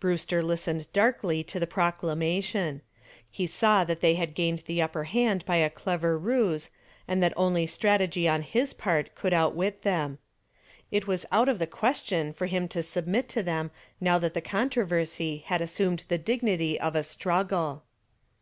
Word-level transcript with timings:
Brewster 0.00 0.42
listened 0.42 0.86
darkly 0.92 1.42
to 1.44 1.58
the 1.58 1.66
proclamation. 1.66 2.82
He 3.30 3.46
saw 3.46 3.84
that 3.84 4.00
they 4.00 4.16
had 4.16 4.34
gained 4.34 4.64
the 4.66 4.82
upper 4.82 5.04
hand 5.04 5.46
by 5.46 5.56
a 5.56 5.70
clever 5.70 6.18
ruse, 6.18 6.68
and 7.08 7.22
that 7.22 7.32
only 7.38 7.66
strategy 7.66 8.28
on 8.28 8.42
his 8.42 8.74
part 8.74 9.14
could 9.14 9.32
outwit 9.32 9.80
them. 9.80 10.18
It 10.90 11.06
was 11.06 11.24
out 11.32 11.48
of 11.48 11.58
the 11.58 11.66
question 11.66 12.34
for 12.34 12.44
him 12.44 12.68
to 12.68 12.82
submit 12.82 13.30
to 13.30 13.42
them 13.42 13.70
now 13.98 14.18
that 14.18 14.34
the 14.34 14.42
controversy 14.42 15.38
had 15.46 15.62
assumed 15.62 16.04
the 16.08 16.18
dignity 16.18 16.78
of 16.78 16.94
a 16.94 17.02
struggle. 17.02 17.82